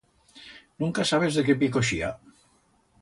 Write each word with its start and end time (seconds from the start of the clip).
Nunca 0.83 1.05
sabes 1.11 1.37
de 1.41 1.45
qué 1.49 1.57
piet 1.61 1.75
coixía! 1.77 2.11